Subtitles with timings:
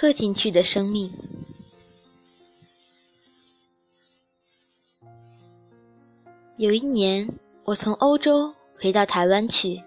[0.00, 1.12] 刻进去的生命。
[6.56, 7.28] 有一年，
[7.64, 9.82] 我从欧洲回到台湾去，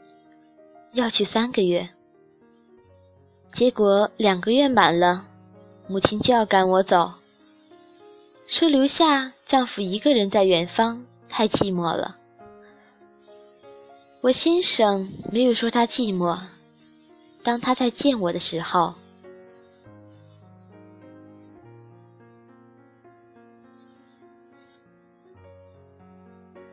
[0.91, 1.91] 要去三个月，
[3.53, 5.29] 结果两个月满了，
[5.87, 7.13] 母亲就要赶我走，
[8.47, 12.17] 说留下丈夫一个人在远方太寂寞了。
[14.19, 16.37] 我先生没有说他寂寞，
[17.43, 18.95] 当他在见我的时候。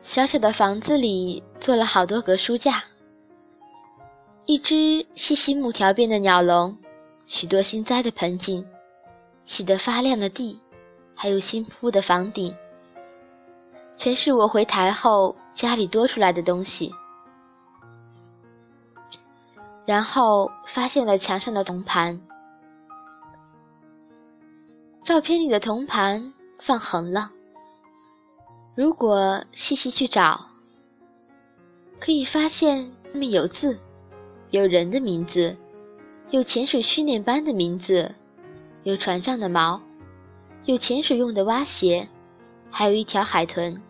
[0.01, 2.83] 小小的房子里做了好多格书架，
[4.45, 6.77] 一只细细木条编的鸟笼，
[7.25, 8.65] 许多新栽的盆景，
[9.43, 10.57] 洗得发亮的地，
[11.13, 12.55] 还有新铺的房顶，
[13.97, 16.93] 全是我回台后家里多出来的东西。
[19.85, 22.21] 然后发现了墙上的铜盘，
[25.03, 27.31] 照片里的铜盘放横了。
[28.79, 30.47] 如果细细去找，
[31.99, 33.77] 可以发现上面有字，
[34.51, 35.57] 有人的名字，
[36.29, 38.15] 有潜水训练班的名字，
[38.83, 39.81] 有船上的锚，
[40.63, 42.07] 有潜水用的蛙鞋，
[42.71, 43.81] 还有一条海豚。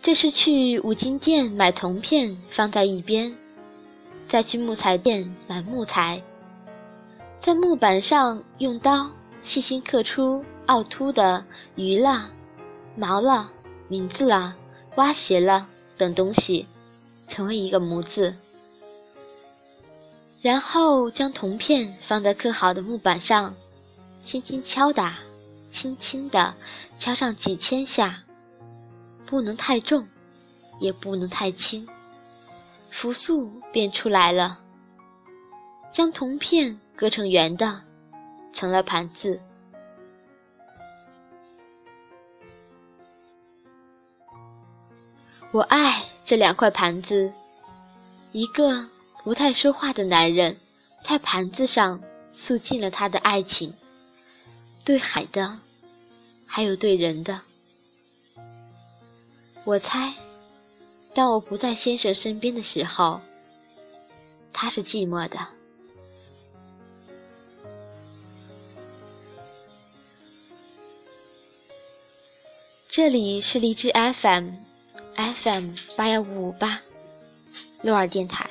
[0.00, 3.36] 这是去五金店买铜片放在一边，
[4.26, 6.22] 再去木材店买木材，
[7.38, 9.10] 在木板上用刀
[9.42, 10.42] 细心刻出。
[10.66, 12.30] 凹凸的鱼了、
[12.96, 13.50] 毛了、
[13.88, 14.56] 名字了、
[14.96, 16.66] 蛙鞋了等东西，
[17.28, 18.36] 成为一个模子，
[20.40, 23.54] 然后将铜片放在刻好的木板上，
[24.22, 25.18] 轻轻敲打，
[25.70, 26.54] 轻轻地
[26.98, 28.22] 敲上几千下，
[29.26, 30.08] 不能太重，
[30.80, 31.86] 也不能太轻，
[32.90, 34.60] 浮素便出来了。
[35.92, 37.82] 将铜片割成圆的，
[38.52, 39.40] 成了盘子。
[45.54, 47.32] 我爱这两块盘子，
[48.32, 48.88] 一个
[49.22, 50.56] 不太说话的男人，
[51.00, 53.72] 在盘子上诉尽了他的爱情，
[54.84, 55.60] 对海的，
[56.44, 57.42] 还有对人的。
[59.62, 60.14] 我猜，
[61.14, 63.20] 当我不在先生身边的时候，
[64.52, 65.38] 他是寂寞的。
[72.88, 74.73] 这里是荔枝 FM。
[75.16, 76.80] FM 八幺五五八，
[77.82, 78.50] 鹿儿电台。